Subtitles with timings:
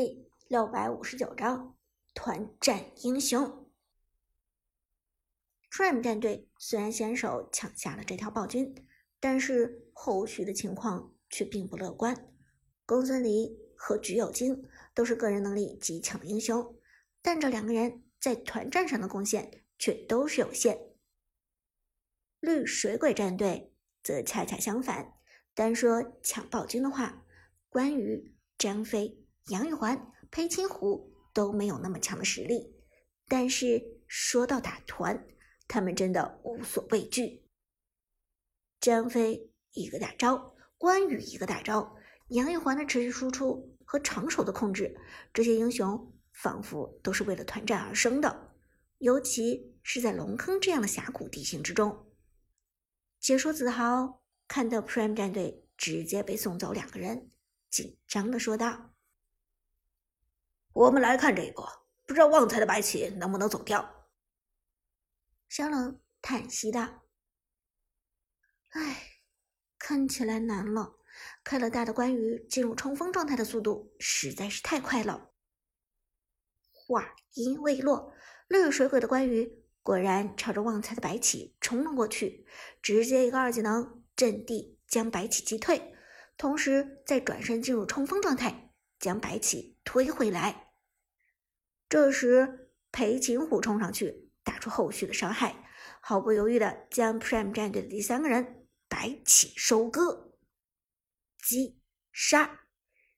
[0.00, 1.76] 第六百五十九章
[2.14, 3.68] 团战英雄。
[5.72, 8.86] Prime 战队虽然先手抢下了这条暴君，
[9.18, 12.32] 但是后续的情况却并不乐观。
[12.86, 14.62] 公孙离和橘右京
[14.94, 16.78] 都是个人能力极强的英雄，
[17.20, 20.78] 但这两个人在团战上的贡献却都是有限。
[22.38, 23.74] 绿水鬼战队
[24.04, 25.14] 则恰恰相反，
[25.54, 27.26] 单说抢暴君的话，
[27.68, 29.24] 关羽、张飞。
[29.48, 32.74] 杨玉环、裴擒虎都没有那么强的实力，
[33.26, 35.26] 但是说到打团，
[35.66, 37.44] 他们真的无所畏惧。
[38.80, 41.96] 张飞一个大招，关羽一个大招，
[42.28, 44.96] 杨玉环的持续输出和长手的控制，
[45.32, 48.54] 这些英雄仿佛都是为了团战而生的，
[48.98, 52.06] 尤其是在龙坑这样的峡谷地形之中。
[53.18, 57.30] 解说子豪看到 Prime 战队直接被送走两个人，
[57.70, 58.94] 紧张的说道。
[60.78, 61.64] 我们来看这个，
[62.06, 64.06] 不知道旺财的白起能不能走掉？
[65.48, 67.02] 小冷叹息道
[68.70, 69.22] ：“唉，
[69.76, 70.94] 看起来难了。
[71.42, 75.32] 开了大的关羽进入冲锋状态的速度实在是太快了。”
[76.70, 78.12] 话音未落，
[78.46, 82.46] 绿水鬼的关羽果然朝着旺财的白起冲了过去，
[82.80, 85.92] 直接一个二技能阵地将白起击退，
[86.36, 90.66] 同时再转身进入冲锋状态，将白起推回来。
[91.88, 95.64] 这时，裴擒虎冲上去，打出后续的伤害，
[96.00, 100.34] 毫不犹豫的将 Prime 战队的第三个人白起收割、
[101.42, 101.80] 击
[102.12, 102.60] 杀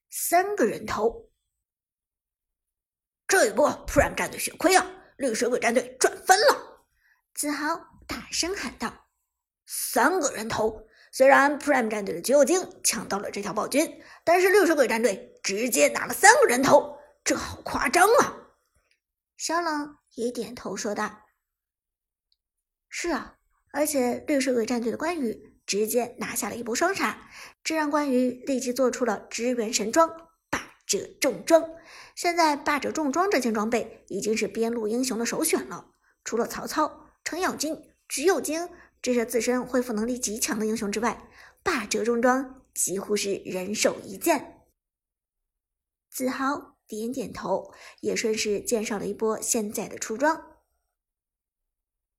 [0.09, 1.31] 三个人头。
[3.27, 4.87] 这一波 Prime 战队血亏啊！
[5.17, 6.87] 绿水鬼战队赚翻了！
[7.35, 7.77] 子豪
[8.07, 9.09] 大声喊道
[9.67, 10.87] ：“三个人头！
[11.13, 18.37] 虽然 Prime 战队的橘右京抢到了这条暴君，但是绿水鬼战队直接拿了三个人头，这好夸张啊！”
[19.41, 21.23] 小冷也点头说道
[22.91, 23.39] ：“是啊，
[23.73, 27.31] 而且绿水鬼战队的关羽直接拿下了一波双杀，
[27.65, 31.71] 这让关羽立即做出了支援神装霸者重装。
[32.15, 35.95] 现在霸者重装这件装备已经是边路英雄的首选了。
[36.23, 38.69] 除了曹操、程咬金、橘右京
[39.01, 41.27] 这些自身恢复能力极强的英雄之外，
[41.63, 44.67] 霸者重装几乎是人手一件。”
[46.13, 46.70] 子豪。
[46.91, 50.59] 点点头，也顺势介绍了一波现在的出装。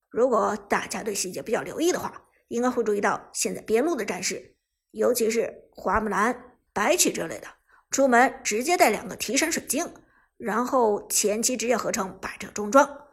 [0.09, 4.55] 如果大家对细节比较留意的话，应该会注意到现在边路的战士，
[4.91, 7.47] 尤其是花木兰、白起之类的，
[7.89, 9.93] 出门直接带两个提神水晶，
[10.37, 13.07] 然后前期直接合成霸者重装。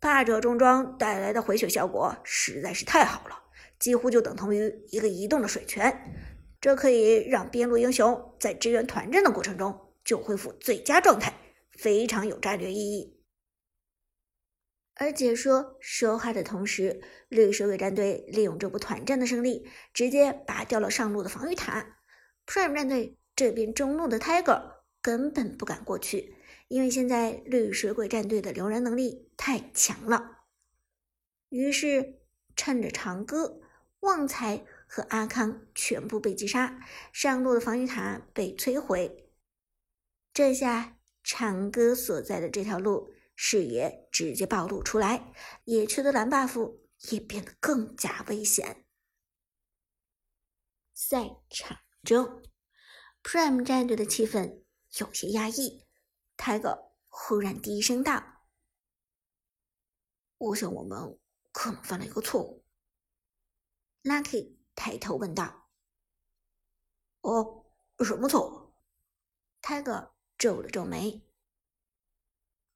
[0.00, 3.44] 霸者重装带来的回血效果实在是太好了，
[3.78, 6.12] 几乎就等同于一个移动的水泉，
[6.60, 9.85] 这可以让边路英雄在支援团战的过程中。
[10.06, 11.34] 就恢复最佳状态，
[11.70, 13.20] 非常有战略意义。
[14.94, 21.98] 而解说说话的同时，绿水鬼战队利用这波团战的胜利，直接拔掉了上路的防御塔。
[22.46, 26.36] Prime 战队这边中路的 Tiger 根本不敢过去，
[26.68, 30.44] 因为现在绿水鬼战队的留人能力太强了。
[31.50, 32.20] 于是
[32.54, 33.60] 趁着长歌、
[34.00, 36.80] 旺财和阿康全部被击杀，
[37.12, 39.25] 上路的防御塔被摧毁。
[40.36, 45.32] 这下长歌所在的这条路视野直接暴露出来，
[45.64, 46.78] 野区的蓝 buff
[47.10, 48.84] 也变得更加危险。
[50.92, 52.42] 赛场中
[53.22, 54.62] ，Prime 战队的气氛
[54.98, 55.86] 有些压抑。
[56.36, 58.22] Tiger 忽然低声道
[60.36, 61.18] ：“我想我们
[61.50, 62.62] 可能犯了一个错误。
[64.02, 65.70] ”Lucky 抬头问道
[67.22, 67.64] ：“哦，
[68.04, 68.74] 什么错误
[69.62, 70.14] ？”Tiger。
[70.38, 71.22] 皱了皱眉，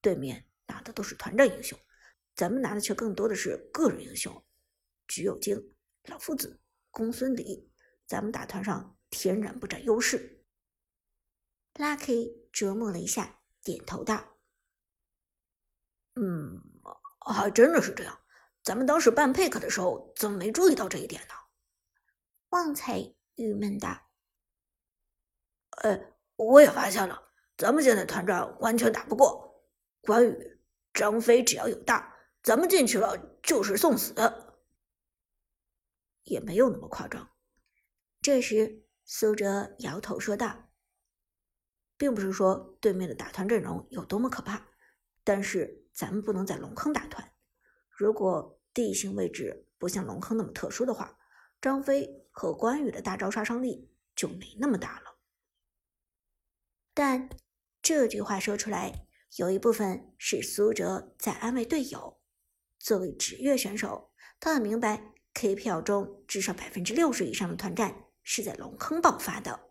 [0.00, 1.78] 对面拿的都是团战英雄，
[2.34, 4.44] 咱们拿的却更多的是个人英雄。
[5.06, 6.60] 橘右京、老夫子、
[6.90, 7.70] 公孙离，
[8.06, 10.44] 咱们打团上天然不占优势。
[11.74, 14.38] Lucky 琢磨了一下，点头道
[16.14, 16.62] ：“嗯，
[17.20, 18.18] 还真的是这样。
[18.62, 21.34] 咱们当时办 pick 的时候，怎么没注意到这一点呢？”
[22.50, 24.10] 旺财郁闷道
[25.82, 27.29] ：“呃，我也发现了。”
[27.60, 29.62] 咱们现在团战完全打不过
[30.00, 30.58] 关羽、
[30.94, 34.14] 张飞，只要有大，咱们进去了就是送死，
[36.22, 37.28] 也没有那么夸张。
[38.22, 40.70] 这时，苏哲摇头说道
[41.98, 44.66] ：“并不是说对面的打团阵容有多么可怕，
[45.22, 47.30] 但是咱们不能在龙坑打团。
[47.90, 51.18] 如果地形位置不像龙坑那么特殊的话，
[51.60, 55.18] 张飞和关羽的大招杀伤力就没那么大了。
[56.94, 57.28] 但。”
[57.82, 59.06] 这句话说出来，
[59.36, 62.20] 有一部分是苏哲在安慰队友。
[62.78, 69.70] 作为职业选手，他很明白 KPL 中至少百分之六十以上的团战是在龙坑爆发的。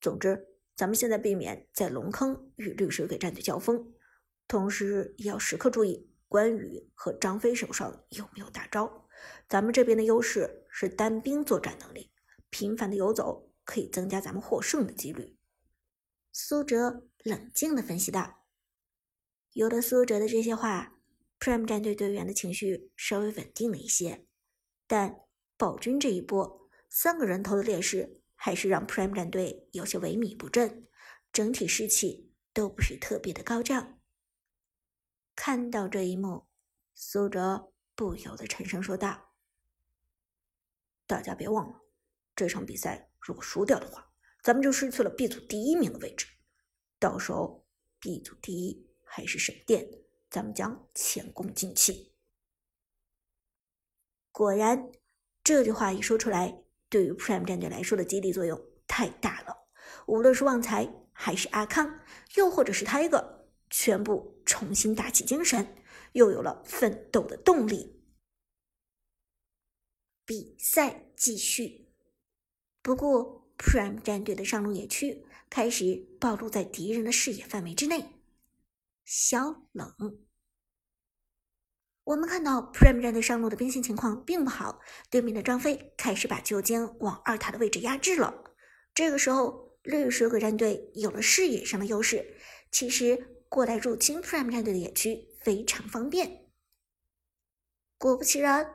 [0.00, 3.94] 总之，咱们现在避免在龙坑与绿水鬼战队交锋，
[4.48, 9.06] 同时也要时刻注意关羽和张飞手上有没有大招。
[9.48, 12.10] 咱们这边的优势是单兵作战能力，
[12.50, 15.38] 频繁的游走可以增加咱们获胜的几率。
[16.36, 18.44] 苏哲冷静地分析道
[19.54, 20.98] ：“有了苏哲的这些话
[21.38, 24.26] ，Prime 战队队员的情绪稍微稳定了一些。
[24.88, 25.20] 但
[25.56, 30.88] 暴君这一波三个人头的劣势，还是让 Prime 战队有些萎靡不振，
[31.32, 34.00] 整体士气都不是特别的高涨。”
[35.36, 36.48] 看到这一幕，
[36.96, 39.36] 苏哲不由得沉声说道
[41.06, 41.82] ：“大家别忘了，
[42.34, 44.10] 这场比赛如果输掉的话。”
[44.44, 46.26] 咱们就失去了 B 组第一名的位置，
[46.98, 47.66] 到时候
[47.98, 49.88] B 组第一还是神殿，
[50.28, 52.14] 咱们将前功尽弃。
[54.30, 54.92] 果然，
[55.42, 59.66] 这句话一说出来，对于 Prime 战队来说的激励作用太大了。
[60.06, 62.00] 无论是旺财，还是阿康，
[62.34, 65.82] 又或者是 Tiger，全部重新打起精神，
[66.12, 68.04] 又有了奋斗的动力。
[70.26, 71.88] 比赛继续，
[72.82, 73.42] 不过。
[73.56, 78.06] Prime 战队的上路野区开始暴露在敌人的视野范围之内。
[79.04, 80.18] 小冷，
[82.04, 84.80] 我们看到 Prime 战队上路的兵线情况并不好，
[85.10, 88.44] 对面的张飞开始把旧间往二塔的位置压制了。
[88.94, 92.36] 这个时候，绿水鬼战队有了视野上的优势，
[92.70, 96.46] 其实过来入侵 Prime 战队的野区非常方便。
[97.98, 98.74] 果不其然，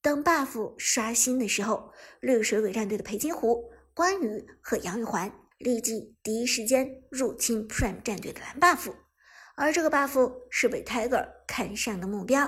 [0.00, 3.72] 当 buff 刷新的时候，绿水鬼战队的裴金虎。
[3.96, 8.92] 关羽和杨玉环立即第一时间入侵 Prime 战队的蓝 buff，
[9.54, 12.46] 而这个 buff 是被 Tiger 看上的目标。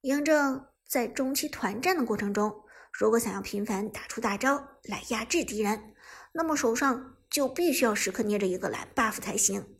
[0.00, 2.64] 嬴政在中期团战的过程中，
[2.94, 5.92] 如果想要频繁打出大招来压制敌人，
[6.32, 9.76] 那么手上就必须要时刻捏着一个蓝 buff 才行。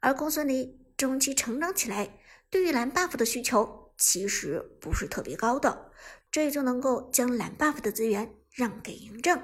[0.00, 2.18] 而公孙离中期成长起来，
[2.50, 5.92] 对于蓝 buff 的需求其实不是特别高的，
[6.32, 8.34] 这就能够将蓝 buff 的资源。
[8.54, 9.42] 让给嬴政，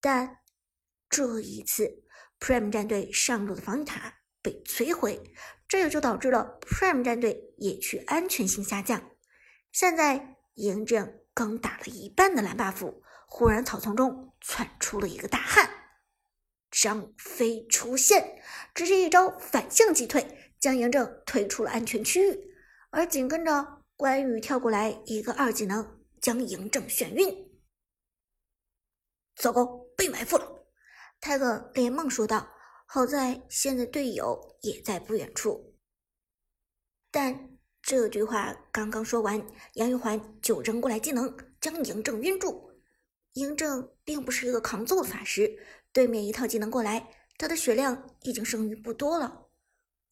[0.00, 0.38] 但
[1.08, 2.02] 这一次
[2.40, 5.32] Prime 战队上路的防御塔被摧毁，
[5.68, 9.10] 这也就导致了 Prime 战队野区安全性下降。
[9.70, 15.70] 现在嬴政刚打了一半的蓝 buff，忽然草丛中窜出了一个大汉，
[16.68, 18.42] 张飞出现，
[18.74, 22.52] 直接一招反向击退，将嬴政推出了安全区域。
[22.90, 27.51] 而紧跟着关羽跳过来一个二技能，将嬴政眩晕。
[29.42, 29.66] 糟糕，
[29.96, 30.68] 被埋伏了！
[31.20, 32.48] 泰哥连忙说道
[32.86, 35.74] ：“好在现在队友也在不远处。”
[37.10, 42.70] 但这句话刚刚说完，杨玉环就扔过来技能，将嬴政晕住。
[43.34, 45.58] 嬴政并不是一个抗揍的法师，
[45.92, 49.48] 对面一套技能过来，他的血量已经剩余不多了。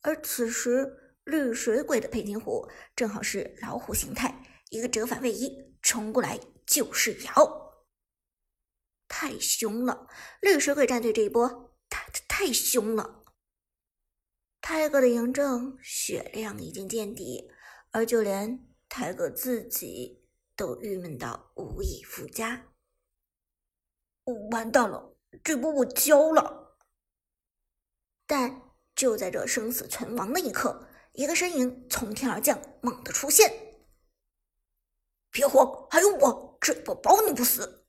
[0.00, 6.36] 而此时绿水鬼的佩金虎正好是老虎形态，一个折返位移冲过来
[6.66, 7.69] 就是咬。
[9.10, 10.06] 太凶了！
[10.40, 13.24] 绿水鬼战队这一波打的太凶了。
[14.60, 17.50] 泰哥的嬴政血量已经见底，
[17.90, 20.24] 而就连泰哥自己
[20.54, 22.68] 都郁闷到无以复加。
[24.52, 26.78] 完蛋了，这波我交了！
[28.28, 28.62] 但
[28.94, 33.52] 就在这生死存亡的一刻，一个身影从天而降，猛地出现。
[35.32, 37.88] 别慌，还有我，这波保你不死！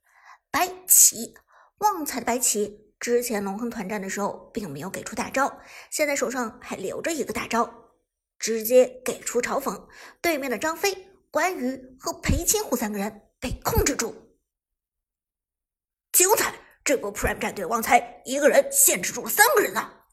[0.52, 1.34] 白起，
[1.78, 7.94] 旺财的白起，之前龙坑团战的时候并没有给出大招，现在手上还留着一个大招，
[8.38, 9.88] 直接给出嘲讽。
[10.22, 14.38] 对面的张飞、关羽和裴擒虎三个人被控制住，
[16.12, 16.54] 精彩！
[16.84, 20.04] 这波 Prime 战队旺财一个人限制住了三个人呢。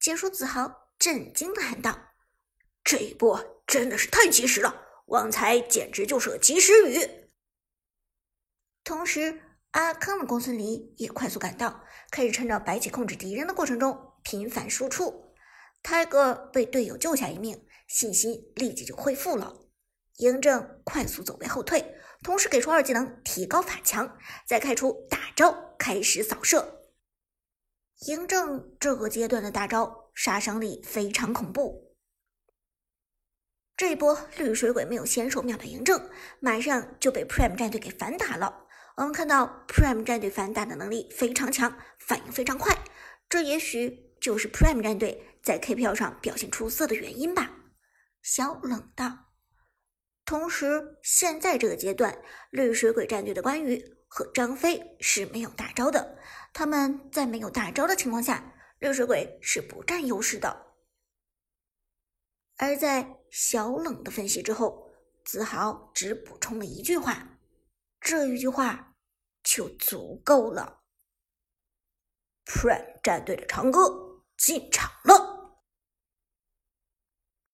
[0.00, 2.14] 解说子豪震惊的喊道
[2.82, 7.28] ：“这一波真的是太及时了，旺财简直就是个及时雨。”
[8.82, 9.43] 同时。
[9.74, 15.34] 阿康的公孙离也快速赶到，开始趁着白起控制敌人的过程中频繁输出。
[15.82, 19.56] 泰哥被队友救下一命，信心立即就恢复了。
[20.18, 24.16] 嬴政快速走位后退，同时给出二技能提高法强，
[24.46, 26.84] 再开出大招开始扫射。
[28.06, 31.96] 嬴政这个阶段的大招杀伤力非常恐怖。
[33.76, 38.63] 这一波绿水鬼没有先手秒到嬴政，马上就被 Prime 战队给反打了。
[38.96, 42.78] 我们看到 Prime 战队反打的能力非常强，反应非常快，
[43.28, 47.50] 这也许就是 Prime 战队在 KPL 上表现出色的原因吧。
[48.22, 49.32] 小冷道。
[50.24, 56.16] 同时，现在这个阶段，绿水鬼战队的关羽和张飞是没有大招的，
[56.52, 60.66] 他们在没有大招的情况下，绿水鬼是不占优势的。
[62.56, 64.92] 而在小冷的分析之后，
[65.24, 67.33] 子豪只补充了一句话，
[68.04, 68.94] 这一句话
[69.42, 70.82] 就足够了。
[72.44, 74.93] Prime 战队的长歌进场。